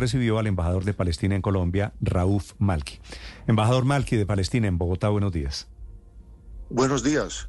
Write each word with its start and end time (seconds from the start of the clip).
recibió 0.00 0.38
al 0.38 0.46
embajador 0.46 0.84
de 0.84 0.94
Palestina 0.94 1.36
en 1.36 1.42
Colombia, 1.42 1.92
Raúf 2.00 2.54
Malki. 2.58 3.00
Embajador 3.46 3.84
Malki 3.84 4.16
de 4.16 4.26
Palestina 4.26 4.66
en 4.66 4.78
Bogotá, 4.78 5.08
buenos 5.08 5.32
días. 5.32 5.68
Buenos 6.70 7.02
días. 7.02 7.48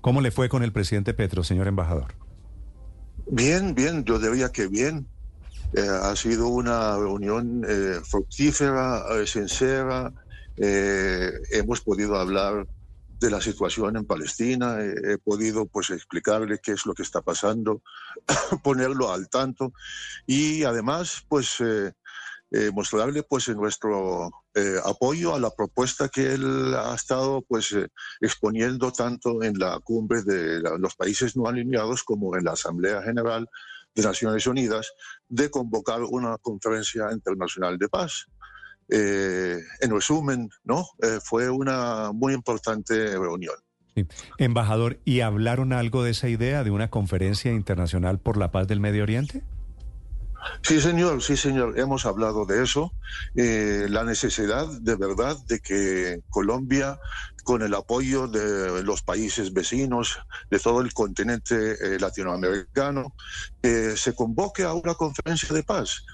¿Cómo 0.00 0.20
le 0.20 0.30
fue 0.30 0.48
con 0.48 0.62
el 0.62 0.72
presidente 0.72 1.12
Petro, 1.12 1.44
señor 1.44 1.66
embajador? 1.66 2.14
Bien, 3.26 3.74
bien, 3.74 4.04
yo 4.04 4.18
diría 4.18 4.50
que 4.50 4.66
bien. 4.66 5.06
Eh, 5.72 5.86
ha 5.86 6.16
sido 6.16 6.48
una 6.48 6.96
reunión 6.96 7.64
eh, 7.68 8.00
fructífera, 8.02 9.04
eh, 9.12 9.26
sincera. 9.26 10.12
hemos 10.56 11.80
podido 11.80 12.16
hablar 12.16 12.66
de 13.20 13.30
la 13.30 13.40
situación 13.40 13.96
en 13.96 14.06
Palestina, 14.06 14.78
he 14.80 15.18
podido 15.18 15.66
pues 15.66 15.90
explicarle 15.90 16.58
qué 16.62 16.72
es 16.72 16.86
lo 16.86 16.94
que 16.94 17.02
está 17.02 17.20
pasando, 17.20 17.82
ponerlo 18.64 19.12
al 19.12 19.28
tanto 19.28 19.72
y 20.26 20.64
además 20.64 21.24
pues 21.28 21.62
mostrarle 22.72 23.22
pues 23.22 23.48
nuestro 23.50 24.30
apoyo 24.84 25.34
a 25.34 25.38
la 25.38 25.50
propuesta 25.50 26.08
que 26.08 26.32
él 26.32 26.74
ha 26.74 26.94
estado 26.94 27.42
pues 27.42 27.76
exponiendo 28.20 28.90
tanto 28.90 29.42
en 29.42 29.58
la 29.58 29.78
cumbre 29.80 30.22
de 30.22 30.60
los 30.78 30.96
países 30.96 31.36
no 31.36 31.46
alineados 31.46 32.02
como 32.02 32.36
en 32.36 32.44
la 32.44 32.52
Asamblea 32.52 33.02
General 33.02 33.48
de 33.94 34.02
Naciones 34.02 34.46
Unidas 34.46 34.92
de 35.28 35.50
convocar 35.50 36.02
una 36.02 36.38
conferencia 36.38 37.10
internacional 37.12 37.78
de 37.78 37.88
paz. 37.88 38.26
Eh, 38.90 39.58
en 39.80 39.90
resumen, 39.90 40.50
¿no? 40.64 40.86
Eh, 41.02 41.18
fue 41.22 41.48
una 41.48 42.12
muy 42.12 42.34
importante 42.34 43.16
reunión. 43.16 43.54
Embajador, 44.38 44.98
¿y 45.04 45.20
hablaron 45.20 45.72
algo 45.72 46.02
de 46.02 46.12
esa 46.12 46.28
idea 46.28 46.64
de 46.64 46.70
una 46.70 46.90
conferencia 46.90 47.52
internacional 47.52 48.18
por 48.18 48.36
la 48.36 48.50
paz 48.50 48.66
del 48.66 48.80
Medio 48.80 49.02
Oriente? 49.02 49.42
Sí, 50.62 50.80
señor, 50.80 51.22
sí, 51.22 51.36
señor, 51.36 51.78
hemos 51.78 52.06
hablado 52.06 52.46
de 52.46 52.62
eso. 52.62 52.92
Eh, 53.34 53.86
la 53.88 54.04
necesidad 54.04 54.66
de 54.80 54.96
verdad 54.96 55.36
de 55.46 55.60
que 55.60 56.20
Colombia, 56.30 56.98
con 57.44 57.62
el 57.62 57.74
apoyo 57.74 58.28
de 58.28 58.82
los 58.82 59.02
países 59.02 59.52
vecinos, 59.52 60.18
de 60.50 60.58
todo 60.58 60.80
el 60.80 60.92
continente 60.92 61.72
eh, 61.72 61.98
latinoamericano, 61.98 63.14
eh, 63.62 63.94
se 63.96 64.14
convoque 64.14 64.62
a 64.62 64.72
una 64.72 64.94
conferencia 64.94 65.54
de 65.54 65.62
paz. 65.62 66.04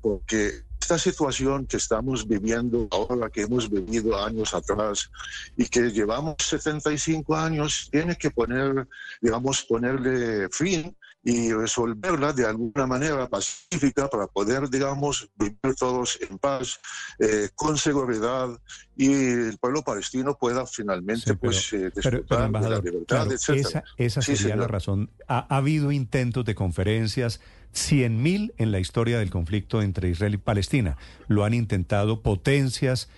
porque 0.00 0.62
esta 0.90 0.98
situación 0.98 1.66
que 1.66 1.76
estamos 1.76 2.26
viviendo 2.26 2.88
ahora, 2.90 3.30
que 3.30 3.42
hemos 3.42 3.70
vivido 3.70 4.20
años 4.20 4.52
atrás 4.54 5.08
y 5.56 5.66
que 5.66 5.92
llevamos 5.92 6.34
75 6.40 7.36
años, 7.36 7.88
tiene 7.92 8.16
que 8.16 8.32
poner, 8.32 8.88
digamos, 9.20 9.62
ponerle 9.62 10.48
fin 10.50 10.96
y 11.22 11.52
resolverla 11.52 12.32
de 12.32 12.44
alguna 12.44 12.88
manera 12.88 13.28
pacífica 13.28 14.08
para 14.08 14.26
poder, 14.26 14.68
digamos, 14.68 15.30
vivir 15.36 15.76
todos 15.78 16.18
en 16.28 16.38
paz, 16.38 16.80
eh, 17.20 17.50
con 17.54 17.78
seguridad 17.78 18.48
y 18.96 19.12
el 19.12 19.58
pueblo 19.58 19.82
palestino 19.82 20.36
pueda 20.36 20.66
finalmente 20.66 21.36
pues, 21.36 21.72
eh, 21.72 21.92
disfrutar 21.94 22.50
de 22.50 22.70
la 22.70 22.78
libertad, 22.80 23.30
Esa, 23.30 23.84
esa 23.96 24.22
sería 24.22 24.56
la 24.56 24.66
razón. 24.66 25.08
Ha, 25.28 25.46
ha, 25.54 25.58
habido 25.58 25.92
intentos 25.92 26.44
de 26.44 26.56
conferencias, 26.56 27.40
100.000 27.74 28.54
en 28.56 28.72
la 28.72 28.80
historia 28.80 29.18
del 29.18 29.30
conflicto 29.30 29.82
entre 29.82 30.08
Israel 30.08 30.34
y 30.34 30.38
Palestina. 30.38 30.96
Lo 31.28 31.44
han 31.44 31.54
intentado 31.54 32.22
potencias. 32.22 33.08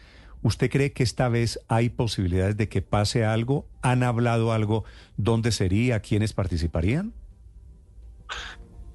¿Usted 0.43 0.71
cree 0.71 0.93
que 0.93 1.03
esta 1.03 1.29
vez 1.29 1.61
hay 1.69 1.89
posibilidades 1.89 2.57
de 2.57 2.69
que 2.69 2.83
pase 2.83 3.25
algo? 3.25 3.67
¿Han 3.81 4.03
hablado 4.03 4.53
algo? 4.53 4.85
¿Dónde 5.17 5.53
sería? 5.53 6.01
¿Quiénes 6.01 6.33
participarían? 6.33 7.13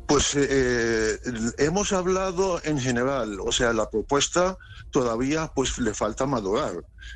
Pues 0.07 0.35
eh, 0.35 0.45
eh, 0.49 1.19
hemos 1.57 1.91
hablado 1.91 2.61
en 2.63 2.79
general, 2.79 3.39
o 3.41 3.51
sea, 3.51 3.73
la 3.73 3.89
propuesta 3.89 4.57
todavía 4.89 5.51
pues 5.53 5.77
le 5.79 5.93
falta 5.93 6.25
madurar, 6.25 6.75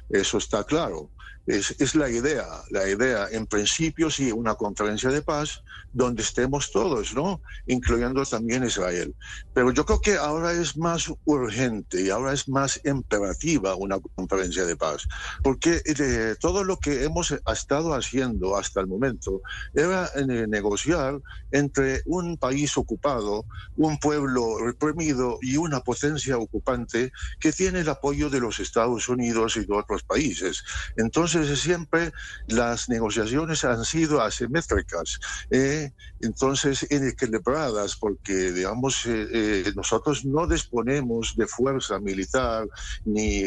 eso 0.09 0.37
está 0.37 0.65
claro. 0.65 1.09
Es, 1.47 1.95
la 1.95 2.07
idea, 2.07 2.45
la 2.69 2.87
idea, 2.87 3.27
en 3.31 3.47
principio 3.47 4.11
sí, 4.11 4.31
una 4.31 4.53
conferencia 4.53 5.09
de 5.09 5.23
paz 5.23 5.63
donde 5.91 6.21
estemos 6.21 6.71
todos, 6.71 7.15
¿no? 7.15 7.41
Incluyendo 7.65 8.23
también 8.25 8.63
Israel. 8.63 9.15
Pero 9.51 9.71
yo 9.71 9.83
creo 9.83 9.99
que 9.99 10.17
ahora 10.17 10.53
es 10.53 10.77
más 10.77 11.11
urgente 11.25 12.03
y 12.03 12.09
ahora 12.11 12.33
es 12.33 12.47
más 12.47 12.79
imperativa 12.85 13.75
una 13.75 13.99
conferencia 14.15 14.65
de 14.65 14.75
paz, 14.75 15.07
porque 15.41 15.81
eh, 15.83 16.35
todo 16.39 16.63
lo 16.63 16.77
que 16.77 17.03
hemos 17.03 17.31
estado 17.31 17.95
haciendo 17.95 18.55
hasta 18.55 18.79
el 18.79 18.87
momento 18.87 19.41
era 19.73 20.11
eh, 20.15 20.45
negociar 20.47 21.19
entre 21.49 22.03
un 22.05 22.37
país 22.37 22.77
ocupado, 22.77 23.45
un 23.75 23.97
pueblo 23.97 24.59
reprimido 24.59 25.39
y 25.41 25.57
una 25.57 25.81
potencia 25.81 26.37
ocupante 26.37 27.11
que 27.39 27.51
tiene 27.51 27.79
el 27.79 27.89
apoyo 27.89 28.29
de 28.29 28.39
los 28.39 28.59
Estados 28.59 29.09
Unidos 29.09 29.57
y 29.57 29.65
de 29.65 29.73
otros 29.73 30.03
países. 30.03 30.63
Entonces, 30.95 31.30
siempre 31.31 32.11
las 32.47 32.89
negociaciones 32.89 33.63
han 33.63 33.83
sido 33.85 34.21
asimétricas, 34.21 35.19
eh, 35.49 35.91
entonces 36.19 36.85
inequilibradas, 36.89 37.95
porque 37.95 38.51
digamos 38.51 39.05
eh, 39.05 39.27
eh, 39.31 39.73
nosotros 39.75 40.25
no 40.25 40.47
disponemos 40.47 41.35
de 41.35 41.47
fuerza 41.47 41.99
militar 41.99 42.67
ni, 43.05 43.43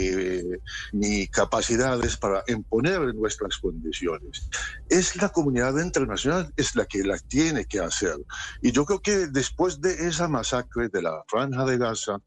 ni 0.92 1.28
capacidades 1.28 2.16
para 2.16 2.42
imponer 2.48 3.14
nuestras 3.14 3.58
condiciones. 3.58 4.48
Es 4.88 5.16
la 5.16 5.28
comunidad 5.28 5.78
internacional 5.78 6.52
es 6.56 6.74
la 6.74 6.86
que 6.86 7.04
la 7.04 7.18
tiene 7.18 7.64
que 7.66 7.80
hacer. 7.80 8.16
Y 8.62 8.72
yo 8.72 8.84
creo 8.84 9.00
que 9.00 9.26
después 9.28 9.80
de 9.80 10.08
esa 10.08 10.28
masacre 10.28 10.88
de 10.88 11.02
la 11.02 11.22
franja 11.28 11.64
de 11.64 11.78
Gaza, 11.78 12.18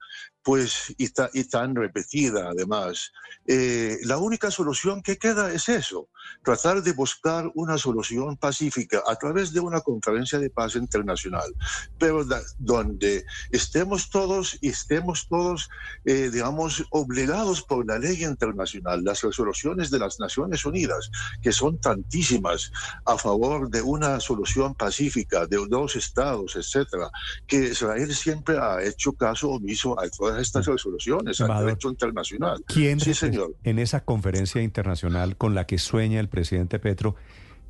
pues 0.47 0.95
y, 0.97 1.11
y 1.33 1.43
tan 1.43 1.75
repetida 1.75 2.47
además. 2.47 3.11
Eh, 3.45 3.97
la 4.03 4.17
única 4.17 4.49
solución 4.49 5.01
que 5.01 5.17
queda 5.17 5.51
es 5.51 5.67
eso, 5.67 6.07
tratar 6.41 6.81
de 6.81 6.93
buscar 6.93 7.51
una 7.53 7.77
solución 7.77 8.37
pacífica 8.37 9.03
a 9.05 9.17
través 9.17 9.51
de 9.51 9.59
una 9.59 9.81
conferencia 9.81 10.39
de 10.39 10.49
paz 10.49 10.77
internacional, 10.77 11.53
pero 11.99 12.25
donde 12.59 13.25
estemos 13.51 14.09
todos 14.09 14.57
y 14.61 14.69
estemos 14.69 15.27
todos, 15.27 15.69
eh, 16.05 16.29
digamos, 16.31 16.85
obligados 16.91 17.61
por 17.61 17.85
la 17.85 17.99
ley 17.99 18.23
internacional, 18.23 19.03
las 19.03 19.23
resoluciones 19.23 19.91
de 19.91 19.99
las 19.99 20.17
Naciones 20.17 20.63
Unidas, 20.63 21.11
que 21.41 21.51
son 21.51 21.77
tantísimas 21.81 22.71
a 23.03 23.17
favor 23.17 23.69
de 23.69 23.81
una 23.81 24.21
solución 24.21 24.75
pacífica, 24.75 25.45
de 25.45 25.57
dos 25.69 25.97
estados, 25.97 26.55
etcétera, 26.55 27.11
que 27.45 27.57
Israel 27.57 28.15
siempre 28.15 28.57
ha 28.57 28.81
hecho 28.81 29.11
caso 29.11 29.49
omiso 29.49 29.99
a 29.99 30.07
todas 30.09 30.36
estas 30.39 30.65
resoluciones 30.65 31.39
al 31.41 31.65
derecho 31.65 31.89
internacional. 31.89 32.63
¿Quién, 32.67 32.99
sí, 32.99 33.13
señor. 33.13 33.55
en 33.63 33.79
esa 33.79 34.03
conferencia 34.03 34.61
internacional 34.61 35.37
con 35.37 35.55
la 35.55 35.65
que 35.65 35.77
sueña 35.77 36.19
el 36.19 36.29
presidente 36.29 36.79
Petro, 36.79 37.15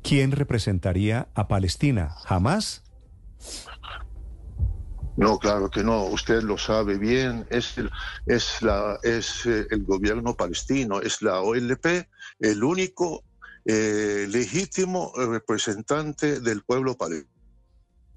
quién 0.02 0.32
representaría 0.32 1.28
a 1.34 1.48
Palestina? 1.48 2.10
¿Jamás? 2.24 2.82
No, 5.16 5.38
claro 5.38 5.68
que 5.68 5.82
no. 5.82 6.04
Usted 6.04 6.42
lo 6.42 6.56
sabe 6.56 6.96
bien. 6.96 7.44
Es 7.50 7.76
el, 7.76 7.90
es 8.26 8.62
la, 8.62 8.98
es 9.02 9.44
eh, 9.46 9.66
el 9.70 9.84
gobierno 9.84 10.34
palestino, 10.36 11.00
es 11.00 11.22
la 11.22 11.40
OLP, 11.40 12.08
el 12.38 12.62
único 12.62 13.24
eh, 13.64 14.26
legítimo 14.30 15.12
representante 15.16 16.40
del 16.40 16.62
pueblo 16.62 16.96
palestino. 16.96 17.37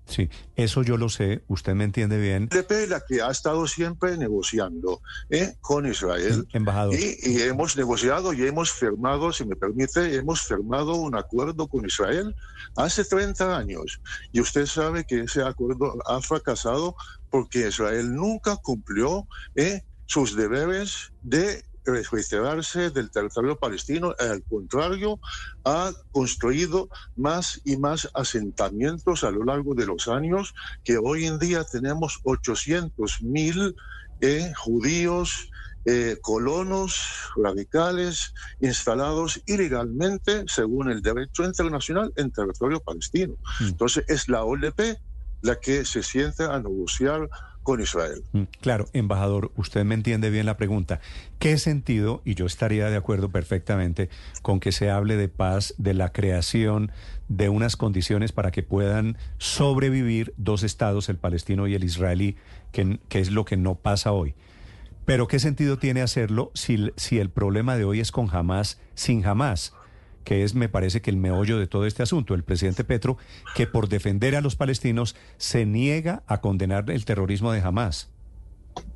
Sí, 0.05 0.29
eso 0.55 0.83
yo 0.83 0.97
lo 0.97 1.09
sé, 1.09 1.43
usted 1.47 1.73
me 1.73 1.83
entiende 1.83 2.19
bien. 2.19 2.49
LP 2.51 2.87
la 2.87 3.01
que 3.07 3.21
ha 3.21 3.31
estado 3.31 3.65
siempre 3.67 4.17
negociando 4.17 5.01
¿eh? 5.29 5.55
con 5.61 5.85
Israel. 5.85 6.47
Embajador. 6.51 6.95
Y, 6.95 7.41
hemos 7.41 7.77
negociado 7.77 8.33
y 8.33 8.45
hemos 8.45 8.71
firmado, 8.71 9.31
si 9.31 9.45
me 9.45 9.55
permite, 9.55 10.15
hemos 10.15 10.41
firmado 10.41 10.95
un 10.95 11.15
acuerdo 11.15 11.67
con 11.67 11.85
Israel 11.85 12.35
hace 12.75 13.05
30 13.05 13.57
años. 13.57 14.01
Y 14.31 14.41
usted 14.41 14.65
sabe 14.65 15.05
que 15.05 15.21
ese 15.21 15.43
acuerdo 15.43 15.97
ha 16.05 16.21
fracasado 16.21 16.95
porque 17.29 17.67
Israel 17.67 18.13
nunca 18.13 18.57
cumplió 18.57 19.27
¿eh? 19.55 19.81
sus 20.05 20.35
deberes 20.35 21.13
de 21.21 21.63
retirarse 21.85 22.89
del 22.91 23.11
territorio 23.11 23.57
palestino, 23.57 24.13
al 24.19 24.43
contrario, 24.43 25.19
ha 25.63 25.91
construido 26.11 26.89
más 27.15 27.61
y 27.63 27.77
más 27.77 28.09
asentamientos 28.13 29.23
a 29.23 29.31
lo 29.31 29.43
largo 29.43 29.73
de 29.75 29.85
los 29.85 30.07
años, 30.07 30.53
que 30.83 30.97
hoy 30.97 31.25
en 31.25 31.39
día 31.39 31.63
tenemos 31.63 32.19
800 32.23 33.21
mil 33.21 33.75
eh, 34.21 34.53
judíos, 34.55 35.49
eh, 35.85 36.17
colonos 36.21 36.95
radicales 37.35 38.33
instalados 38.59 39.41
ilegalmente, 39.47 40.43
según 40.47 40.91
el 40.91 41.01
derecho 41.01 41.43
internacional, 41.43 42.13
en 42.15 42.31
territorio 42.31 42.79
palestino. 42.79 43.33
Mm. 43.59 43.67
Entonces, 43.69 44.05
es 44.07 44.29
la 44.29 44.43
OLP 44.43 44.79
la 45.41 45.55
que 45.55 45.85
se 45.85 46.03
siente 46.03 46.43
a 46.43 46.59
negociar 46.59 47.27
con 47.63 47.81
Israel. 47.81 48.23
Mm, 48.33 48.43
claro, 48.59 48.87
embajador, 48.93 49.51
usted 49.55 49.83
me 49.85 49.95
entiende 49.95 50.29
bien 50.29 50.45
la 50.45 50.57
pregunta. 50.57 50.99
¿Qué 51.39 51.57
sentido, 51.57 52.21
y 52.25 52.35
yo 52.35 52.45
estaría 52.45 52.89
de 52.89 52.97
acuerdo 52.97 53.29
perfectamente 53.29 54.09
con 54.41 54.59
que 54.59 54.71
se 54.71 54.89
hable 54.89 55.17
de 55.17 55.29
paz, 55.29 55.73
de 55.77 55.93
la 55.93 56.11
creación 56.11 56.91
de 57.27 57.49
unas 57.49 57.77
condiciones 57.77 58.31
para 58.31 58.51
que 58.51 58.63
puedan 58.63 59.17
sobrevivir 59.37 60.33
dos 60.37 60.63
estados, 60.63 61.09
el 61.09 61.17
palestino 61.17 61.67
y 61.67 61.75
el 61.75 61.83
israelí, 61.83 62.35
que, 62.71 62.99
que 63.09 63.19
es 63.19 63.31
lo 63.31 63.45
que 63.45 63.57
no 63.57 63.75
pasa 63.75 64.11
hoy? 64.11 64.35
Pero 65.05 65.27
¿qué 65.27 65.39
sentido 65.39 65.77
tiene 65.77 66.01
hacerlo 66.01 66.51
si, 66.53 66.91
si 66.95 67.19
el 67.19 67.29
problema 67.29 67.75
de 67.75 67.85
hoy 67.85 67.99
es 67.99 68.11
con 68.11 68.29
Hamas 68.31 68.79
sin 68.93 69.25
Hamas? 69.25 69.73
Que 70.23 70.43
es, 70.43 70.55
me 70.55 70.69
parece 70.69 71.01
que 71.01 71.09
el 71.09 71.17
meollo 71.17 71.57
de 71.57 71.67
todo 71.67 71.85
este 71.85 72.03
asunto, 72.03 72.33
el 72.33 72.43
presidente 72.43 72.83
Petro, 72.83 73.17
que 73.55 73.67
por 73.67 73.89
defender 73.89 74.35
a 74.35 74.41
los 74.41 74.55
palestinos 74.55 75.15
se 75.37 75.65
niega 75.65 76.23
a 76.27 76.41
condenar 76.41 76.89
el 76.89 77.05
terrorismo 77.05 77.51
de 77.51 77.61
Hamas. 77.61 78.09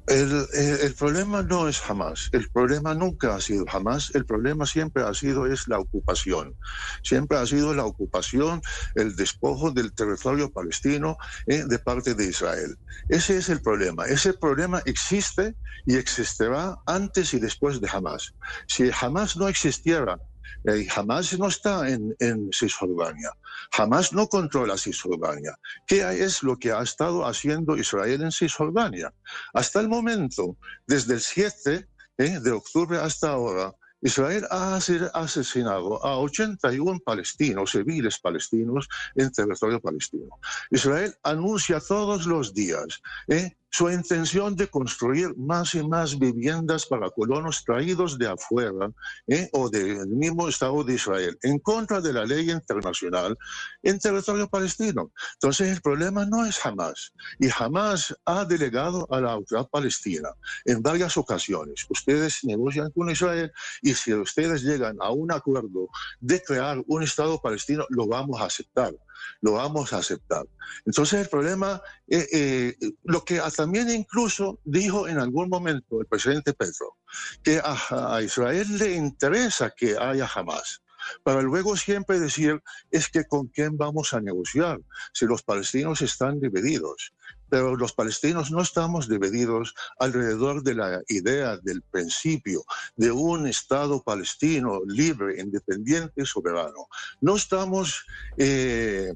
El, 0.07 0.93
problema 0.99 1.41
no 1.41 1.67
es 1.67 1.81
Hamas, 1.89 2.29
el 2.31 2.47
problema 2.49 2.93
nunca 2.93 3.35
ha 3.35 3.41
sido 3.41 3.65
Hamas, 3.67 4.11
el 4.13 4.23
problema 4.23 4.67
siempre 4.67 5.01
ha 5.01 5.11
sido 5.15 5.47
es 5.47 5.67
la 5.67 5.79
ocupación, 5.79 6.55
siempre 7.01 7.39
ha 7.39 7.45
sido 7.47 7.73
la 7.73 7.85
ocupación, 7.85 8.61
el 8.93 9.15
despojo 9.15 9.71
del 9.71 9.93
territorio 9.93 10.51
palestino 10.51 11.17
eh, 11.47 11.63
de 11.65 11.79
parte 11.79 12.13
de 12.13 12.25
Israel. 12.25 12.77
Ese 13.09 13.37
es 13.37 13.49
el 13.49 13.61
problema, 13.63 14.05
ese 14.05 14.33
problema 14.33 14.79
existe 14.85 15.55
y 15.87 15.95
existirá 15.95 16.77
antes 16.85 17.33
y 17.33 17.39
después 17.39 17.81
de 17.81 17.89
Hamas. 17.91 18.35
Si 18.67 18.91
Hamas 19.01 19.35
no 19.35 19.47
existiera 19.47 20.19
eh, 20.65 20.85
jamás 20.89 21.37
no 21.37 21.47
está 21.47 21.89
en, 21.89 22.15
en, 22.19 22.49
Cisjordania, 22.53 23.31
jamás 23.71 24.13
no 24.13 24.27
controla 24.27 24.77
Cisjordania. 24.77 25.57
¿Qué 25.87 26.01
es 26.23 26.43
lo 26.43 26.57
que 26.57 26.71
ha 26.71 26.81
estado 26.81 27.25
haciendo 27.25 27.77
Israel 27.77 28.23
en 28.23 28.31
Cisjordania? 28.31 29.13
Hasta 29.53 29.79
el 29.79 29.87
momento, 29.87 30.57
desde 30.87 31.15
el 31.15 31.21
7 31.21 31.87
eh, 32.17 32.39
de 32.39 32.51
octubre 32.51 32.97
hasta 32.97 33.29
ahora, 33.29 33.73
Israel 34.01 34.45
ha 34.51 34.75
asesinado 34.75 36.05
a 36.05 36.19
81 36.19 36.99
palestinos, 37.03 37.71
civiles 37.71 38.19
palestinos, 38.19 38.87
en 39.15 39.31
territorio 39.31 39.81
palestino. 39.81 40.37
Israel 40.69 41.15
anuncia 41.23 41.79
todos 41.79 42.27
los 42.27 42.53
días 42.53 43.01
eh, 43.27 43.55
su 43.75 43.89
intención 43.89 44.55
de 44.55 44.69
construir 44.69 45.35
más 45.35 45.75
y 45.75 45.85
más 45.85 46.17
viviendas 46.17 46.85
para 46.85 47.09
colonos 47.09 47.61
traídos 47.65 48.17
de 48.17 48.29
afuera 48.29 48.89
¿eh? 49.27 49.49
o 49.51 49.69
del 49.69 50.07
mismo 50.07 50.47
Estado 50.47 50.81
de 50.85 50.93
Israel, 50.93 51.37
en 51.43 51.59
contra 51.59 51.99
de 51.99 52.13
la 52.13 52.23
ley 52.23 52.49
internacional 52.51 53.37
en 53.83 53.99
territorio 53.99 54.47
palestino. 54.47 55.11
Entonces 55.33 55.75
el 55.75 55.81
problema 55.81 56.25
no 56.25 56.45
es 56.45 56.65
Hamas, 56.65 57.11
y 57.37 57.49
Hamas 57.49 58.15
ha 58.23 58.45
delegado 58.45 59.05
a 59.11 59.19
la 59.19 59.33
autoridad 59.33 59.67
palestina 59.67 60.29
en 60.63 60.81
varias 60.81 61.17
ocasiones. 61.17 61.85
Ustedes 61.89 62.45
negocian 62.45 62.91
con 62.91 63.09
Israel 63.09 63.51
y 63.81 63.93
si 63.93 64.13
ustedes 64.13 64.63
llegan 64.63 64.95
a 65.01 65.11
un 65.11 65.33
acuerdo 65.33 65.89
de 66.21 66.41
crear 66.41 66.81
un 66.87 67.03
Estado 67.03 67.41
palestino, 67.41 67.85
lo 67.89 68.07
vamos 68.07 68.39
a 68.39 68.45
aceptar 68.45 68.93
lo 69.41 69.53
vamos 69.53 69.93
a 69.93 69.97
aceptar. 69.97 70.45
Entonces 70.85 71.21
el 71.21 71.29
problema, 71.29 71.81
eh, 72.07 72.27
eh, 72.31 72.93
lo 73.03 73.23
que 73.23 73.41
también 73.55 73.89
incluso 73.89 74.59
dijo 74.63 75.07
en 75.07 75.19
algún 75.19 75.49
momento 75.49 76.01
el 76.01 76.07
presidente 76.07 76.53
Petro, 76.53 76.97
que 77.43 77.61
a, 77.63 78.21
Israel 78.21 78.77
le 78.77 78.95
interesa 78.95 79.71
que 79.75 79.97
haya 79.97 80.27
jamás 80.27 80.81
para 81.23 81.41
luego 81.41 81.77
siempre 81.77 82.19
decir 82.19 82.61
es 82.89 83.09
que 83.09 83.25
con 83.25 83.47
quién 83.47 83.77
vamos 83.77 84.13
a 84.13 84.21
negociar 84.21 84.79
si 85.13 85.25
los 85.25 85.43
palestinos 85.43 86.01
están 86.01 86.39
divididos. 86.39 87.13
Pero 87.49 87.75
los 87.75 87.93
palestinos 87.93 88.51
no 88.51 88.61
estamos 88.61 89.07
divididos 89.07 89.73
alrededor 89.99 90.63
de 90.63 90.75
la 90.75 91.01
idea 91.07 91.57
del 91.57 91.81
principio 91.81 92.63
de 92.95 93.11
un 93.11 93.47
Estado 93.47 94.01
palestino 94.03 94.81
libre, 94.85 95.39
independiente, 95.39 96.25
soberano. 96.25 96.87
No 97.21 97.35
estamos 97.35 98.05
eh, 98.37 99.13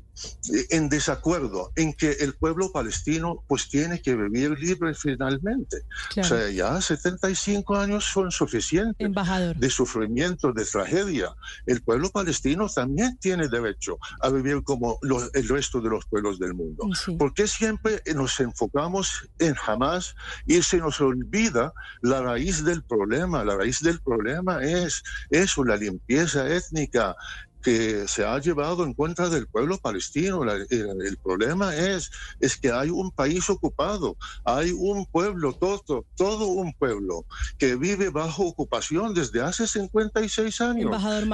en 0.70 0.90
desacuerdo 0.90 1.72
en 1.76 1.94
que 1.94 2.12
el 2.12 2.36
pueblo 2.36 2.72
palestino 2.72 3.44
pues 3.48 3.70
tiene 3.70 4.02
que 4.02 4.16
vivir 4.16 4.58
libre 4.60 4.94
finalmente. 4.94 5.78
O 6.18 6.24
sea, 6.24 6.50
ya 6.50 6.80
75 6.82 7.76
años 7.76 8.06
son 8.06 8.32
suficientes 8.32 9.10
de 9.56 9.70
sufrimiento, 9.70 10.52
de 10.54 10.66
tragedia. 10.66 11.34
El 11.66 11.82
pueblo 11.82 12.10
palestino 12.10 12.68
también 12.70 13.18
tiene 13.18 13.48
derecho 13.48 13.98
a 14.22 14.30
vivir 14.30 14.64
como 14.64 15.00
el 15.34 15.48
resto 15.48 15.82
de 15.82 15.90
los 15.90 16.06
pueblos 16.06 16.40
del 16.40 16.54
mundo. 16.54 16.88
Porque 17.18 17.48
siempre 17.48 18.02
nos 18.20 18.40
enfocamos 18.40 19.30
en 19.40 19.56
jamás 19.56 20.16
y 20.46 20.62
se 20.62 20.78
nos 20.78 21.00
olvida 21.02 21.74
la 22.02 22.22
raíz 22.22 22.64
del 22.64 22.84
problema. 22.84 23.44
La 23.44 23.56
raíz 23.56 23.80
del 23.80 24.00
problema 24.02 24.62
es 24.64 25.04
eso, 25.30 25.64
la 25.64 25.78
limpieza 25.78 26.48
étnica, 26.48 27.16
que 27.62 28.08
se 28.08 28.26
ha 28.26 28.40
llevado 28.40 28.84
en 28.84 28.94
contra 28.94 29.30
del 29.30 29.48
pueblo 29.48 29.78
palestino. 29.78 30.44
el, 30.44 31.18
problema 31.24 31.76
es, 31.76 32.12
es 32.40 32.58
que 32.58 32.72
hay 32.72 32.90
un 32.90 33.12
país 33.12 33.50
ocupado, 33.50 34.18
hay 34.44 34.72
un 34.72 35.06
pueblo, 35.06 35.54
todo, 35.54 36.06
todo 36.16 36.48
un 36.48 36.74
pueblo 36.74 37.26
que 37.58 37.76
vive 37.76 38.10
bajo 38.10 38.44
ocupación 38.44 39.14
desde 39.14 39.42
hace 39.42 39.68
56 39.68 40.62
años. 40.62 40.92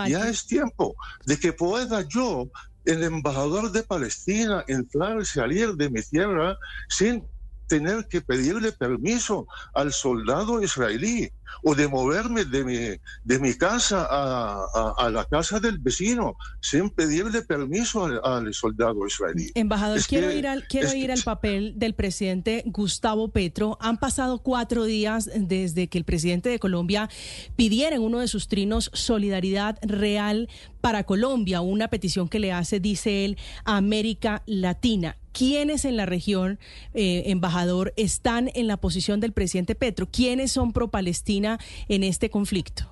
Ya 0.08 0.30
es 0.30 0.46
tiempo 0.46 0.96
de 1.26 1.40
que 1.40 1.54
pueda 1.54 2.02
yo 2.08 2.50
el 2.86 3.04
embajador 3.04 3.72
de 3.72 3.84
Palestina 3.84 4.64
entrar 4.68 5.20
y 5.20 5.26
salir 5.26 5.74
de 5.74 5.90
mi 5.90 6.02
tierra 6.02 6.58
sin 6.90 7.28
tener 7.68 8.08
que 8.08 8.22
pedirle 8.22 8.72
permiso 8.72 9.48
al 9.74 9.92
soldado 9.94 10.62
israelí 10.62 11.32
o 11.64 11.76
de 11.76 11.88
moverme 11.88 12.46
de 12.46 12.64
mi, 12.64 12.78
de 13.24 13.40
mi 13.40 13.54
casa 13.54 14.08
a, 14.10 15.10
la 15.10 15.26
casa 15.26 15.60
del 15.60 15.78
vecino 15.78 16.36
sin 16.62 16.90
pedirle 16.90 17.42
permiso 17.42 18.06
al, 18.06 18.54
soldado 18.54 19.06
israelí. 19.06 19.52
Embajador, 19.56 20.00
quiero, 20.08 20.32
ir, 20.32 20.48
al, 20.48 20.68
quiero 20.68 20.94
ir 20.94 21.12
al 21.12 21.22
papel 21.24 21.74
del 21.78 21.94
presidente 21.94 22.64
Gustavo 22.66 23.30
Petro. 23.30 23.78
Han 23.82 23.98
pasado 23.98 24.40
cuatro 24.40 24.86
días 24.86 25.30
desde 25.36 25.88
que 25.88 25.98
el 25.98 26.04
presidente 26.04 26.50
de 26.50 26.60
Colombia 26.60 27.10
pidiera 27.56 27.96
en 27.96 28.02
uno 28.02 28.20
de 28.20 28.28
sus 28.28 28.48
trinos 28.48 28.92
solidaridad 28.94 29.78
real 29.82 30.50
para 30.82 31.04
Colombia, 31.04 31.62
una 31.62 31.88
petición 31.88 32.30
que 32.30 32.40
le 32.40 32.52
hace, 32.52 32.80
dice 32.80 33.26
él, 33.26 33.38
a 33.64 33.78
América 33.78 34.44
Latina. 34.46 35.18
¿Quiénes 35.38 35.84
en 35.84 35.98
la 35.98 36.06
región, 36.06 36.60
eh, 36.94 37.24
embajador, 37.26 37.94
están 37.98 38.50
en 38.56 38.68
la 38.68 38.78
posición 38.78 39.20
del 39.20 39.34
presidente 39.34 39.76
Petro? 39.76 40.08
¿Quiénes 40.10 40.54
son 40.54 40.72
pro-Palestina 40.72 41.60
en 41.90 42.04
este 42.04 42.30
conflicto? 42.30 42.90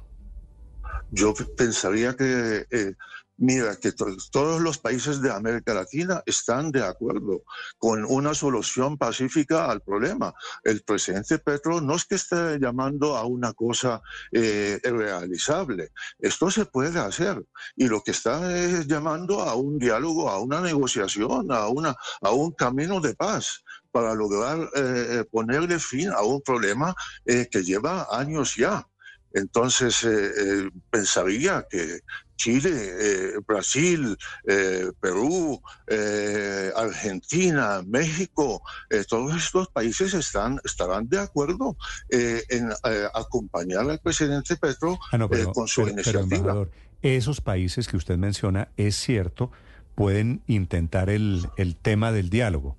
Yo 1.12 1.34
pensaría 1.56 2.18
que 2.18 2.66
eh, 2.69 2.95
Mira, 3.45 3.75
que 3.75 3.92
todos 3.92 4.62
los 4.62 4.78
países 4.78 5.22
de 5.22 5.30
América 5.30 5.74
Latina 5.74 6.24
están 6.25 6.72
de 6.72 6.81
acuerdo 6.81 7.44
con 7.78 8.06
una 8.06 8.34
solución 8.34 8.98
pacífica 8.98 9.69
al 9.69 9.81
problema. 9.81 10.34
El 10.63 10.81
presidente 10.84 11.40
Petro 11.40 11.81
no 11.81 11.98
es 11.98 12.06
que 12.06 12.16
esté 12.16 12.57
llamando 12.57 13.18
a 13.18 13.25
una 13.25 13.51
cosa 13.51 14.01
eh, 14.32 14.79
irrealizable. 14.82 15.91
Esto 16.20 16.50
se 16.50 16.67
puede 16.67 16.98
hacer. 17.01 17.44
Y 17.75 17.89
lo 17.89 18.01
que 18.01 18.12
está 18.12 18.58
es 18.58 18.88
llamando 18.88 19.41
a 19.41 19.56
un 19.56 19.77
diálogo, 19.77 20.29
a 20.29 20.39
una 20.39 20.62
negociación, 20.62 21.51
a, 21.51 21.67
una, 21.67 21.98
a 22.22 22.32
un 22.32 22.53
camino 22.53 23.01
de 23.01 23.13
paz 23.13 23.62
para 23.91 24.15
lograr 24.15 24.58
eh, 24.74 25.08
eh, 25.20 25.25
ponerle 25.29 25.79
fin 25.79 26.12
a 26.12 26.22
un 26.22 26.41
problema 26.41 26.96
que 27.25 27.62
lleva 27.62 28.08
años 28.10 28.56
ya. 28.56 28.88
Entonces, 29.34 30.08
pensaría 30.91 31.65
que 31.67 32.01
Chile, 32.43 32.71
eh, 32.73 33.39
Brasil, 33.47 34.17
eh, 34.45 34.91
Perú, 35.00 35.62
eh, 35.88 36.71
Argentina, 36.75 37.81
México, 37.88 38.62
todos 39.07 39.38
estos 39.38 39.69
países 39.69 40.13
están, 40.13 40.59
estarán 40.65 41.07
de 41.07 41.19
acuerdo 41.19 41.77
en 42.09 42.69
acompañar 43.13 43.89
al 43.89 44.00
presidente 44.00 44.57
Petro 44.57 45.00
ah, 45.13 45.27
con 45.53 45.69
su 45.69 45.88
iniciativa. 45.88 46.67
esos 47.01 47.39
países 47.39 47.88
que 47.88 47.95
usted 47.95 48.17
menciona, 48.17 48.67
es 48.75 48.97
cierto, 48.97 49.50
pueden 49.95 50.41
intentar 50.47 51.09
el, 51.09 51.47
el 51.55 51.77
tema 51.77 52.12
del 52.12 52.29
diálogo 52.29 52.75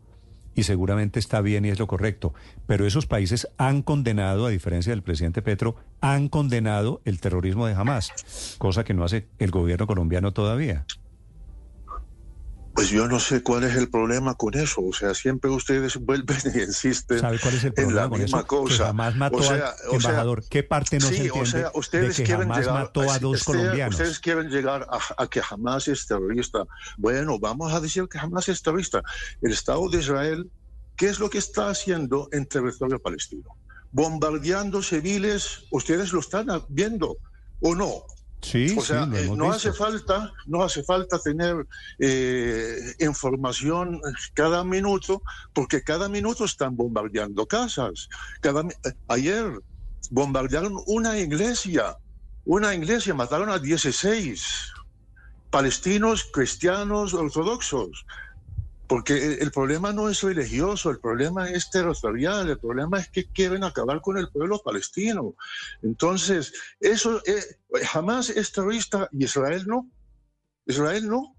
y 0.55 0.65
seguramente 0.65 1.19
está 1.19 1.41
bien 1.41 1.65
y 1.65 1.69
es 1.69 1.79
lo 1.79 1.87
correcto. 1.87 2.35
Pero 2.67 2.87
esos 2.87 3.07
países 3.07 3.49
han 3.57 3.83
condenado, 3.83 4.47
a 4.47 4.51
diferencia 4.51 4.91
del 4.93 5.03
presidente 5.03 5.43
Petro, 5.43 5.77
han 6.01 6.29
condenado 6.29 7.01
el 7.05 7.21
terrorismo 7.21 7.67
de 7.67 7.75
Hamas, 7.75 8.57
cosa 8.59 8.85
que 8.85 8.95
no 8.95 9.05
hace 9.05 9.27
el 9.39 9.51
gobierno 9.51 9.87
colombiano 9.87 10.33
todavía. 10.33 10.87
Pues 12.75 12.89
yo 12.89 13.07
no 13.07 13.21
sé 13.21 13.43
cuál 13.43 13.65
es 13.65 13.77
el 13.77 13.89
problema 13.89 14.35
con 14.35 14.55
eso. 14.55 14.83
O 14.83 14.93
sea, 14.93 15.15
siempre 15.15 15.51
ustedes 15.51 15.97
vuelven 16.01 16.37
y 16.55 16.61
insisten 16.61 17.21
¿Sabe 17.21 17.39
cuál 17.39 17.55
es 17.55 17.65
el 17.65 17.73
problema 17.73 18.05
en 18.05 18.11
la 18.11 18.19
misma 18.19 18.45
cosa. 18.45 18.77
Que 18.77 18.85
jamás 18.85 19.17
mató 19.17 19.39
o 19.39 19.95
embajador. 19.95 20.45
¿Qué 20.49 20.63
parte 20.63 20.99
no 20.99 21.07
se 21.07 21.17
entiende 21.17 21.41
o 21.41 21.47
sea, 21.47 21.71
ustedes 21.75 22.17
de 22.17 22.23
que 22.23 22.27
quieren 22.27 22.49
jamás 22.49 22.59
llegar, 22.59 22.75
mató 22.75 23.01
a 23.03 23.19
dos 23.19 23.39
este, 23.39 23.53
colombianos? 23.53 23.95
Ustedes 23.95 24.19
quieren 24.19 24.49
llegar 24.49 24.89
a, 25.17 25.27
que 25.29 25.41
jamás 25.41 25.89
es 25.89 26.07
terrorista. 26.07 26.65
Bueno, 26.97 27.39
vamos 27.39 27.73
a 27.73 27.81
decir 27.81 28.09
que 28.09 28.19
jamás 28.19 28.49
es 28.49 28.63
terrorista. 28.63 29.03
El 29.41 29.53
Estado 29.53 29.89
de 29.89 29.99
Israel 29.99 30.51
¿qué 30.97 31.07
es 31.07 31.19
lo 31.19 31.31
que 31.31 31.39
está 31.39 31.69
haciendo 31.69 32.29
en 32.33 32.47
territorio 32.47 33.01
palestino? 33.01 33.57
Bombardeando 33.93 34.83
civiles, 34.83 35.65
ustedes 35.71 36.13
lo 36.13 36.21
están 36.21 36.49
viendo 36.69 37.17
o 37.61 37.75
no. 37.75 38.05
Sí, 38.45 38.77
o 38.79 38.83
sea, 38.83 39.09
sí, 39.11 39.31
no 39.31 39.51
hace 39.51 39.73
falta, 39.73 40.31
no 40.47 40.63
hace 40.63 40.85
falta 40.85 41.19
tener 41.19 41.67
eh, 41.99 42.77
información 43.01 44.01
cada 44.35 44.63
minuto, 44.65 45.23
porque 45.55 45.83
cada 45.83 46.11
minuto 46.11 46.45
están 46.45 46.77
bombardeando 46.77 47.47
casas. 47.47 48.09
Cada, 48.43 48.63
ayer 49.09 49.61
bombardearon 50.11 50.77
una 50.87 51.19
iglesia, 51.19 51.97
una 52.45 52.75
iglesia, 52.75 53.15
mataron 53.15 53.49
a 53.49 53.59
16 53.59 54.73
palestinos, 55.51 56.29
cristianos, 56.31 57.15
ortodoxos. 57.15 58.05
Porque 58.87 59.39
el, 59.41 59.51
problema 59.51 59.93
no 59.93 60.11
es 60.11 60.23
religioso, 60.23 60.91
el 60.91 61.01
problema 61.01 61.49
es 61.49 61.71
territorial, 61.71 62.51
el 62.51 62.59
problema 62.59 63.01
es 63.01 63.09
que 63.09 63.27
quieren 63.27 63.65
acabar 63.65 64.01
con 64.03 64.19
el 64.19 64.29
pueblo 64.29 64.61
palestino. 64.63 65.35
Entonces, 65.83 66.53
eso 66.81 67.23
eh, 67.27 67.43
jamás 67.85 68.29
es 68.29 68.53
terrorista 68.53 69.09
y 69.13 69.25
Israel 69.25 69.65
no. 69.67 69.91
Israel 70.67 71.09
no. 71.09 71.35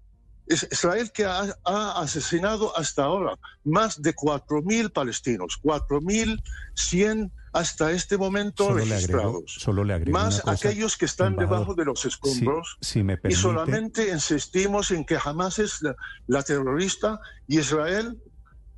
Es 0.46 0.68
Israel 0.70 1.10
que 1.12 1.24
ha, 1.24 1.56
ha 1.64 2.00
asesinado 2.00 2.76
hasta 2.76 3.04
ahora 3.04 3.34
más 3.64 4.00
de 4.00 4.14
4.000 4.14 4.92
palestinos, 4.92 5.58
4.100 5.62 7.32
hasta 7.52 7.90
este 7.90 8.18
momento 8.18 8.64
Solo 8.66 8.84
registrados. 8.84 9.56
solo 9.58 9.82
le 9.82 9.94
agrego 9.94 10.18
más 10.18 10.42
cosa, 10.42 10.52
aquellos 10.68 10.96
que 10.96 11.06
están 11.06 11.28
embajador. 11.28 11.56
debajo 11.58 11.74
de 11.74 11.84
los 11.86 12.04
escombros. 12.04 12.76
Si, 12.82 12.92
si 12.92 13.02
me 13.02 13.14
Y 13.14 13.16
permite, 13.16 13.40
solamente 13.40 14.10
insistimos 14.10 14.90
en 14.90 15.04
que 15.04 15.18
jamás 15.18 15.58
es 15.58 15.80
la, 15.80 15.96
la 16.26 16.42
terrorista 16.42 17.18
y 17.48 17.58
Israel, 17.60 18.22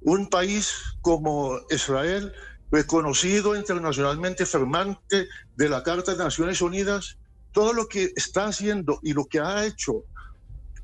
un 0.01 0.29
país 0.31 0.73
como 1.01 1.59
Israel, 1.71 2.33
reconocido 2.71 3.57
internacionalmente, 3.57 4.47
firmante 4.47 5.27
de 5.57 5.69
la 5.69 5.83
Carta 5.83 6.13
de 6.13 6.19
Naciones 6.23 6.63
Unidas, 6.63 7.19
todo 7.53 7.73
lo 7.73 7.89
que 7.89 8.13
está 8.15 8.47
haciendo 8.47 9.01
y 9.03 9.13
lo 9.13 9.25
que 9.27 9.41
ha 9.41 9.65
hecho 9.65 10.05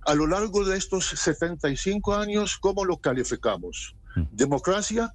a 0.07 0.15
lo 0.15 0.27
largo 0.27 0.65
de 0.65 0.77
estos 0.77 1.07
75 1.07 2.15
años, 2.15 2.57
¿cómo 2.61 2.85
lo 2.85 2.99
calificamos? 2.99 3.95
Mm. 4.17 4.23
¿Democracia? 4.33 5.13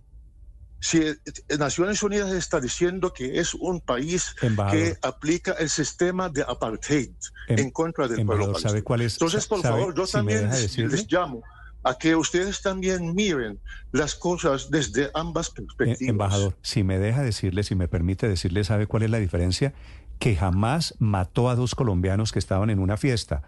Si 0.82 0.98
eh, 1.00 1.16
Naciones 1.58 2.02
Unidas 2.04 2.32
está 2.32 2.62
diciendo 2.62 3.12
que 3.14 3.40
es 3.40 3.54
un 3.54 3.82
país 3.82 4.34
Embajador. 4.42 4.78
que 4.80 4.98
aplica 5.02 5.52
el 5.54 5.70
sistema 5.70 6.30
de 6.30 6.42
apartheid 6.44 7.12
Em- 7.50 7.60
en 7.60 7.72
contra 7.72 8.08
del 8.08 8.26
pueblo 8.26 8.58
¿sabe 8.58 8.82
cuál 8.82 9.02
es? 9.02 9.16
Entonces, 9.16 9.46
por 9.46 9.62
sabe- 9.62 9.78
favor, 9.80 9.96
yo 9.96 10.06
si 10.06 10.14
también 10.14 10.50
les, 10.50 11.12
llamo 11.12 11.42
a 11.84 11.96
que 11.98 12.16
ustedes 12.16 12.62
también 12.62 13.14
miren 13.14 13.60
las 13.92 14.16
cosas 14.16 14.70
desde 14.70 15.12
ambas 15.14 15.50
Eh, 15.50 15.52
perspectivas. 15.56 16.10
embajador, 16.10 16.58
si 16.62 16.84
me 16.84 16.98
deja 16.98 17.24
decirle, 17.24 17.64
si 17.64 17.76
me 17.76 17.88
permite 17.90 18.28
decirle, 18.30 18.64
¿sabe 18.64 18.88
cuál 18.88 19.04
es 19.04 19.10
la 19.10 19.20
diferencia? 19.20 19.74
Que 20.18 20.36
jamás 20.36 20.96
mató 21.00 21.50
a 21.50 21.56
dos 21.56 21.76
colombianos 21.76 22.32
que 22.32 22.40
estaban 22.40 22.70
en 22.70 22.80
una 22.80 22.96
fiesta. 22.98 23.42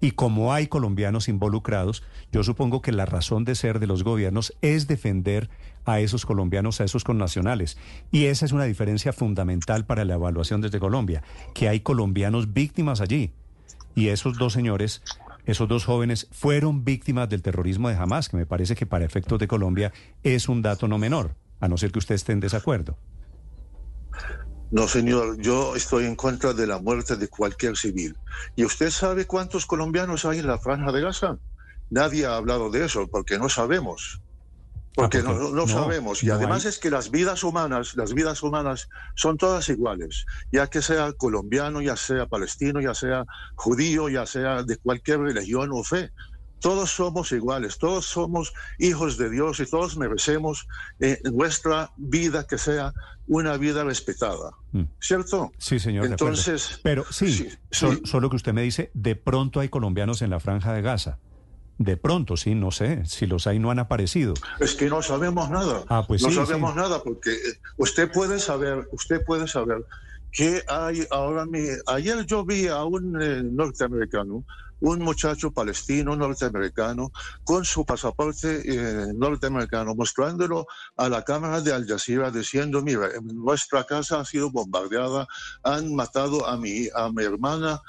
Y 0.00 0.12
como 0.12 0.52
hay 0.54 0.66
colombianos 0.66 1.28
involucrados, 1.28 2.02
yo 2.32 2.42
supongo 2.42 2.80
que 2.80 2.92
la 2.92 3.06
razón 3.06 3.44
de 3.44 3.54
ser 3.54 3.80
de 3.80 3.86
los 3.86 4.02
gobiernos 4.02 4.54
es 4.62 4.86
defender 4.86 5.50
a 5.84 6.00
esos 6.00 6.24
colombianos, 6.24 6.80
a 6.80 6.84
esos 6.84 7.04
connacionales. 7.04 7.76
Y 8.10 8.26
esa 8.26 8.46
es 8.46 8.52
una 8.52 8.64
diferencia 8.64 9.12
fundamental 9.12 9.84
para 9.84 10.04
la 10.04 10.14
evaluación 10.14 10.60
desde 10.60 10.80
Colombia, 10.80 11.22
que 11.54 11.68
hay 11.68 11.80
colombianos 11.80 12.52
víctimas 12.52 13.00
allí. 13.00 13.32
Y 13.94 14.08
esos 14.08 14.38
dos 14.38 14.52
señores, 14.52 15.02
esos 15.44 15.68
dos 15.68 15.84
jóvenes, 15.84 16.28
fueron 16.30 16.84
víctimas 16.84 17.28
del 17.28 17.42
terrorismo 17.42 17.88
de 17.88 17.96
Hamas, 17.96 18.28
que 18.28 18.36
me 18.36 18.46
parece 18.46 18.74
que 18.74 18.86
para 18.86 19.04
efectos 19.04 19.38
de 19.38 19.48
Colombia 19.48 19.92
es 20.22 20.48
un 20.48 20.62
dato 20.62 20.88
no 20.88 20.96
menor, 20.96 21.34
a 21.60 21.68
no 21.68 21.76
ser 21.76 21.92
que 21.92 21.98
usted 21.98 22.14
esté 22.14 22.32
en 22.32 22.40
desacuerdo. 22.40 22.96
No, 24.70 24.86
señor, 24.86 25.36
yo 25.40 25.74
estoy 25.74 26.04
en 26.06 26.14
contra 26.14 26.52
de 26.52 26.66
la 26.66 26.78
muerte 26.78 27.16
de 27.16 27.28
cualquier 27.28 27.76
civil. 27.76 28.16
¿Y 28.54 28.64
usted 28.64 28.90
sabe 28.90 29.26
cuántos 29.26 29.66
colombianos 29.66 30.24
hay 30.24 30.38
en 30.38 30.46
la 30.46 30.58
franja 30.58 30.92
de 30.92 31.00
Gaza? 31.00 31.38
Nadie 31.90 32.26
ha 32.26 32.36
hablado 32.36 32.70
de 32.70 32.84
eso 32.84 33.08
porque 33.08 33.38
no 33.38 33.48
sabemos. 33.48 34.22
Porque, 34.94 35.18
Ah, 35.18 35.22
porque 35.26 35.40
no, 35.40 35.50
no 35.50 35.66
no, 35.66 35.66
sabemos. 35.66 36.22
Y 36.22 36.26
no 36.26 36.34
además 36.34 36.64
hay- 36.64 36.70
es 36.70 36.78
que 36.78 36.90
las 36.90 37.10
vidas 37.10 37.42
humanas, 37.42 37.94
las 37.96 38.12
vidas 38.14 38.42
humanas 38.42 38.88
son 39.16 39.36
todas 39.36 39.68
iguales, 39.68 40.24
ya 40.52 40.66
que 40.68 40.82
sea 40.82 41.12
colombiano, 41.14 41.80
ya 41.80 41.96
sea 41.96 42.26
palestino, 42.26 42.80
ya 42.80 42.94
sea 42.94 43.24
judío, 43.56 44.08
ya 44.08 44.26
sea 44.26 44.62
de 44.62 44.76
cualquier 44.78 45.20
religión 45.20 45.70
o 45.72 45.82
fe. 45.84 46.10
Todos 46.60 46.90
somos 46.90 47.32
iguales, 47.32 47.78
todos 47.78 48.06
somos 48.06 48.52
hijos 48.78 49.16
de 49.16 49.30
Dios 49.30 49.60
y 49.60 49.66
todos 49.66 49.96
merecemos 49.96 50.66
eh, 51.00 51.18
nuestra 51.32 51.90
vida 51.96 52.46
que 52.46 52.58
sea 52.58 52.92
una 53.26 53.56
vida 53.56 53.84
respetada. 53.84 54.50
Mm. 54.72 54.82
¿Cierto? 55.00 55.52
Sí, 55.58 55.78
señor. 55.78 56.06
Entonces, 56.06 56.80
Pero 56.82 57.04
sí, 57.10 57.32
sí, 57.32 57.48
sol- 57.70 57.96
sí. 58.04 58.10
solo 58.10 58.28
que 58.30 58.36
usted 58.36 58.52
me 58.52 58.62
dice, 58.62 58.90
de 58.94 59.16
pronto 59.16 59.60
hay 59.60 59.68
colombianos 59.68 60.20
en 60.22 60.30
la 60.30 60.40
franja 60.40 60.72
de 60.72 60.82
Gaza. 60.82 61.18
De 61.78 61.96
pronto, 61.96 62.36
sí, 62.36 62.54
no 62.54 62.70
sé. 62.72 63.06
Si 63.06 63.26
los 63.26 63.46
hay, 63.46 63.58
no 63.58 63.70
han 63.70 63.78
aparecido. 63.78 64.34
Es 64.58 64.74
que 64.74 64.90
no 64.90 65.00
sabemos 65.00 65.48
nada. 65.48 65.84
Ah, 65.88 66.04
pues 66.06 66.20
no 66.22 66.28
sí, 66.28 66.34
sabemos 66.34 66.72
sí. 66.72 66.76
nada 66.76 67.02
porque 67.02 67.30
eh, 67.32 67.58
usted 67.78 68.12
puede 68.12 68.38
saber, 68.38 68.86
usted 68.92 69.24
puede 69.24 69.48
saber 69.48 69.78
que 70.32 70.62
hay 70.68 71.06
ahora 71.10 71.44
mi 71.46 71.60
ayer 71.86 72.24
yo 72.26 72.44
vi 72.44 72.68
a 72.68 72.84
un 72.84 73.20
eh, 73.20 73.42
norteamericano, 73.42 74.44
un 74.80 75.00
muchacho 75.00 75.50
palestino 75.50 76.16
norteamericano 76.16 77.10
con 77.44 77.64
su 77.64 77.84
pasaporte 77.84 78.62
eh, 78.64 79.12
norteamericano 79.14 79.94
mostrándolo 79.94 80.66
a 80.96 81.08
la 81.08 81.22
cámara 81.22 81.60
de 81.60 81.72
Al 81.72 81.86
Jazeera 81.86 82.30
diciendo, 82.30 82.82
mira, 82.82 83.08
nuestra 83.22 83.84
casa 83.84 84.20
ha 84.20 84.24
sido 84.24 84.50
bombardeada, 84.50 85.26
han 85.62 85.94
matado 85.94 86.46
a 86.46 86.56
mi 86.56 86.88
a 86.94 87.10
mi 87.10 87.24
hermana 87.24 87.80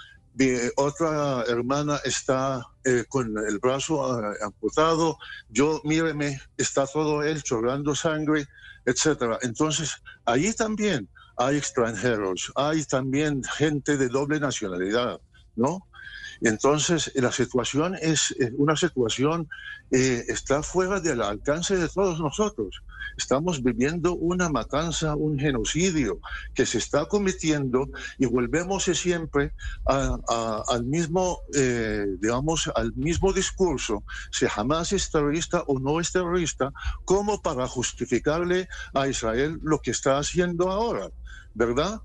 otra 0.75 1.43
hermana 1.48 2.00
está 2.03 2.65
eh, 2.83 3.03
con 3.07 3.38
el 3.38 3.60
brazo 3.60 4.03
ah, 4.05 4.33
amputado, 4.43 5.17
yo, 5.50 5.81
míreme, 5.83 6.39
está 6.57 6.88
todo 6.88 7.24
él 7.24 7.43
chorrando 7.43 7.95
sangre, 7.95 8.45
etcétera. 8.86 9.38
Entonces, 9.41 9.95
allí 10.25 10.53
también 10.53 11.10
hay 11.38 11.57
extranjeros, 11.57 12.51
hay 12.55 12.83
también 12.86 13.43
gente 13.43 13.98
de 13.98 14.07
doble 14.07 14.39
nacionalidad, 14.39 15.19
¿no? 15.55 15.88
Entonces, 16.41 17.12
la 17.15 17.31
situación 17.31 17.96
es 18.01 18.36
una 18.58 18.75
situación, 18.75 19.48
eh, 19.91 20.24
está 20.27 20.63
fuera 20.63 21.00
del 21.00 21.22
alcance 21.22 21.77
de 21.77 21.88
todos 21.88 22.20
nosotros. 22.20 22.81
Estamos 23.17 23.62
viviendo 23.62 24.15
una 24.15 24.50
matanza, 24.50 25.15
un 25.15 25.38
genocidio 25.38 26.20
que 26.53 26.65
se 26.65 26.79
está 26.79 27.05
cometiendo 27.05 27.89
y 28.17 28.25
volvemos 28.25 28.84
siempre 28.84 29.53
al 29.86 30.86
mismo, 30.86 31.41
eh, 31.53 32.05
digamos, 32.20 32.72
al 32.75 32.93
mismo 32.93 33.34
discurso, 33.34 34.03
si 34.31 34.48
jamás 34.48 34.91
es 34.93 35.10
terrorista 35.12 35.63
o 35.67 35.79
no 35.79 36.00
es 36.00 36.12
terrorista, 36.12 36.72
como 37.05 37.41
para 37.41 37.67
justificarle 37.67 38.67
a 38.93 39.08
Israel 39.08 39.60
lo 39.62 39.79
que 39.79 39.91
está 39.91 40.17
haciendo 40.17 40.72
ahora, 40.72 41.10
¿verdad? 41.53 42.01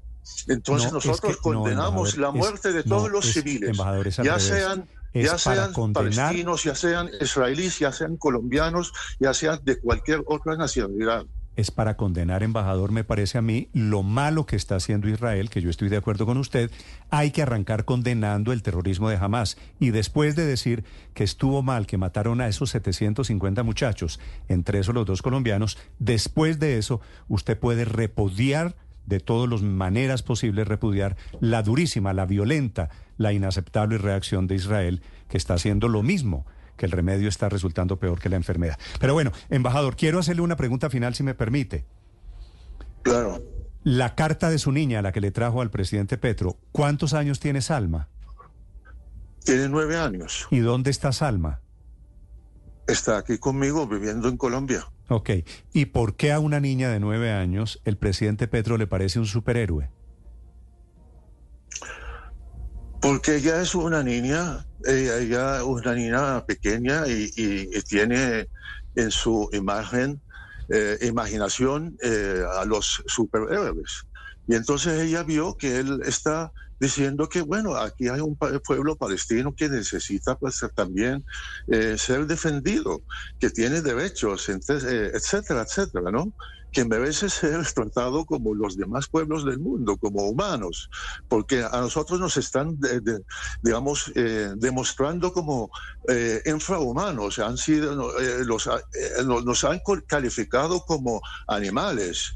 Entonces 0.48 0.92
No, 0.92 0.98
es 0.98 1.06
nosotros 1.06 1.36
que- 1.36 1.42
condenamos 1.42 2.16
la 2.16 2.30
muerte 2.30 2.72
de 2.72 2.82
no, 2.84 2.96
todos 2.96 3.10
los 3.10 3.26
es- 3.26 3.34
civiles, 3.34 3.76
ya 4.22 4.38
sean, 4.38 4.86
ya 5.14 5.38
sean 5.38 5.72
condenar- 5.72 6.14
palestinos, 6.26 6.64
ya 6.64 6.74
sean 6.74 7.10
israelíes, 7.20 7.78
ya 7.78 7.92
sean 7.92 8.16
colombianos, 8.16 8.92
ya 9.18 9.32
sean 9.34 9.60
de 9.64 9.78
cualquier 9.78 10.22
otra 10.26 10.56
nacionalidad. 10.56 11.24
es 11.58 11.70
para 11.70 11.96
condenar, 11.96 12.42
embajador, 12.42 12.92
me 12.92 13.02
parece 13.02 13.38
a 13.38 13.40
mí, 13.40 13.70
lo 13.72 14.02
malo 14.02 14.44
que 14.44 14.56
está 14.56 14.76
haciendo 14.76 15.08
Israel, 15.08 15.48
que 15.48 15.62
yo 15.62 15.70
estoy 15.70 15.88
de 15.88 15.96
acuerdo 15.96 16.26
con 16.26 16.36
usted, 16.36 16.70
hay 17.08 17.30
que 17.30 17.40
arrancar 17.40 17.86
condenando 17.86 18.52
el 18.52 18.62
terrorismo 18.62 19.08
de 19.08 19.16
Hamas. 19.16 19.56
Y 19.80 19.88
después 19.88 20.36
de 20.36 20.44
decir 20.44 20.84
que 21.14 21.24
estuvo 21.24 21.62
mal, 21.62 21.86
que 21.86 21.96
mataron 21.96 22.42
a 22.42 22.48
esos 22.48 22.68
750 22.72 23.62
muchachos, 23.62 24.20
entre 24.48 24.80
esos 24.80 24.94
los 24.94 25.06
dos 25.06 25.22
colombianos, 25.22 25.78
después 25.98 26.58
de 26.60 26.76
eso 26.76 27.00
usted 27.26 27.58
puede 27.58 27.86
repudiar 27.86 28.76
de 29.06 29.20
todas 29.20 29.48
las 29.48 29.62
maneras 29.62 30.22
posibles, 30.22 30.68
repudiar 30.68 31.16
la 31.40 31.62
durísima, 31.62 32.12
la 32.12 32.26
violenta, 32.26 32.90
la 33.16 33.32
inaceptable 33.32 33.98
reacción 33.98 34.46
de 34.46 34.56
Israel, 34.56 35.02
que 35.28 35.36
está 35.36 35.54
haciendo 35.54 35.88
lo 35.88 36.02
mismo 36.02 36.46
que 36.76 36.86
el 36.86 36.92
remedio 36.92 37.28
está 37.28 37.48
resultando 37.48 37.98
peor 37.98 38.20
que 38.20 38.28
la 38.28 38.36
enfermedad. 38.36 38.78
Pero 39.00 39.14
bueno, 39.14 39.32
embajador, 39.48 39.96
quiero 39.96 40.18
hacerle 40.18 40.42
una 40.42 40.56
pregunta 40.56 40.90
final, 40.90 41.14
si 41.14 41.22
me 41.22 41.34
permite. 41.34 41.86
Claro. 43.02 43.42
La 43.82 44.14
carta 44.14 44.50
de 44.50 44.58
su 44.58 44.72
niña, 44.72 45.00
la 45.00 45.12
que 45.12 45.20
le 45.20 45.30
trajo 45.30 45.62
al 45.62 45.70
presidente 45.70 46.18
Petro, 46.18 46.58
¿cuántos 46.72 47.14
años 47.14 47.40
tiene 47.40 47.62
Salma? 47.62 48.08
Tiene 49.44 49.68
nueve 49.68 49.96
años. 49.96 50.48
¿Y 50.50 50.58
dónde 50.58 50.90
está 50.90 51.12
Salma? 51.12 51.60
Está 52.86 53.18
aquí 53.18 53.38
conmigo 53.38 53.86
viviendo 53.86 54.28
en 54.28 54.36
Colombia. 54.36 54.86
Ok. 55.08 55.30
¿Y 55.72 55.86
por 55.86 56.16
qué 56.16 56.32
a 56.32 56.40
una 56.40 56.60
niña 56.60 56.90
de 56.90 57.00
nueve 57.00 57.32
años 57.32 57.80
el 57.84 57.96
presidente 57.96 58.48
Petro 58.48 58.76
le 58.76 58.86
parece 58.86 59.18
un 59.18 59.26
superhéroe? 59.26 59.90
Porque 63.00 63.36
ella 63.36 63.62
es 63.62 63.74
una 63.74 64.02
niña, 64.02 64.66
ella, 64.84 65.18
ella 65.18 65.56
es 65.58 65.62
una 65.62 65.94
niña 65.94 66.44
pequeña 66.44 67.06
y 67.06 67.68
tiene 67.82 68.48
en 68.96 69.10
su 69.10 69.48
imagen 69.52 70.20
eh, 70.68 70.98
imaginación 71.02 71.96
eh, 72.02 72.42
a 72.58 72.64
los 72.64 73.02
superhéroes. 73.06 74.06
Y 74.48 74.54
entonces 74.56 75.00
ella 75.00 75.22
vio 75.22 75.56
que 75.56 75.78
él 75.78 76.00
está 76.04 76.52
diciendo 76.80 77.28
que, 77.28 77.42
bueno, 77.42 77.76
aquí 77.76 78.08
hay 78.08 78.20
un 78.20 78.36
pueblo 78.36 78.96
palestino 78.96 79.54
que 79.54 79.68
necesita 79.68 80.36
pues, 80.36 80.60
también 80.74 81.24
eh, 81.68 81.96
ser 81.98 82.26
defendido, 82.26 83.04
que 83.38 83.50
tiene 83.50 83.82
derechos, 83.82 84.48
etcétera, 84.48 85.62
etcétera, 85.62 86.10
¿no? 86.10 86.32
Que 86.76 86.84
merece 86.84 87.30
ser 87.30 87.64
tratado 87.72 88.26
como 88.26 88.54
los 88.54 88.76
demás 88.76 89.08
pueblos 89.08 89.46
del 89.46 89.58
mundo, 89.58 89.96
como 89.96 90.28
humanos, 90.28 90.90
porque 91.26 91.64
a 91.64 91.80
nosotros 91.80 92.20
nos 92.20 92.36
están, 92.36 92.78
digamos, 93.62 94.12
eh, 94.14 94.50
demostrando 94.56 95.32
como 95.32 95.70
eh, 96.06 96.42
infrahumanos, 96.44 97.38
han 97.38 97.56
sido, 97.56 98.20
eh, 98.20 98.44
los, 98.44 98.68
nos 99.24 99.64
han 99.64 99.80
calificado 100.06 100.80
como 100.80 101.22
animales, 101.46 102.34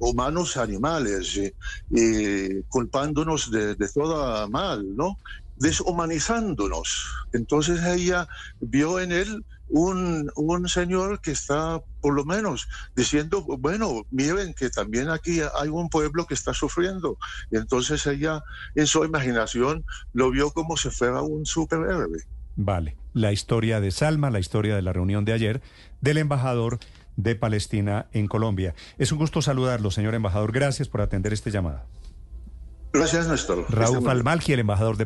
humanos 0.00 0.56
animales, 0.56 1.40
y 1.88 2.62
culpándonos 2.64 3.48
de 3.52 3.88
todo 3.94 4.48
mal, 4.48 4.84
¿no? 4.96 5.18
Deshumanizándonos. 5.60 7.06
Entonces 7.32 7.84
ella 7.84 8.26
vio 8.60 8.98
en 8.98 9.12
él 9.12 9.44
un, 9.68 10.30
un 10.34 10.68
señor 10.68 11.20
que 11.20 11.30
está 11.30 11.80
por 12.00 12.14
lo 12.14 12.24
menos 12.24 12.66
diciendo, 12.96 13.42
bueno, 13.42 14.04
miren 14.10 14.52
que 14.54 14.68
también 14.70 15.10
aquí 15.10 15.40
hay 15.60 15.68
un 15.68 15.88
pueblo 15.88 16.26
que 16.26 16.34
está 16.34 16.52
sufriendo. 16.52 17.16
Y 17.52 17.56
entonces 17.56 18.04
ella 18.06 18.42
en 18.74 18.86
su 18.86 19.04
imaginación 19.04 19.84
lo 20.12 20.30
vio 20.30 20.50
como 20.50 20.76
si 20.76 20.90
fuera 20.90 21.22
un 21.22 21.46
superhéroe. 21.46 22.18
Vale, 22.56 22.96
la 23.12 23.32
historia 23.32 23.80
de 23.80 23.90
Salma, 23.90 24.30
la 24.30 24.40
historia 24.40 24.74
de 24.74 24.82
la 24.82 24.92
reunión 24.92 25.24
de 25.24 25.34
ayer 25.34 25.62
del 26.00 26.18
embajador 26.18 26.78
de 27.16 27.36
Palestina 27.36 28.06
en 28.12 28.26
Colombia. 28.26 28.74
Es 28.98 29.12
un 29.12 29.18
gusto 29.18 29.42
saludarlo, 29.42 29.90
señor 29.90 30.14
embajador. 30.14 30.52
Gracias 30.52 30.88
por 30.88 31.00
atender 31.00 31.32
este 31.32 31.50
llamada. 31.50 31.86
Gracias, 32.92 33.28
Néstor. 33.28 33.66
Raúl 33.68 34.08
Almalki, 34.08 34.52
el 34.52 34.60
embajador 34.60 34.96
de 34.96 34.98